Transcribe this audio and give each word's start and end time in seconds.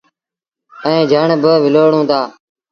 ائيٚݩ 0.85 1.09
جھڻ 1.11 1.27
با 1.43 1.51
ولوڙون 1.63 2.03
دآ۔ 2.09 2.19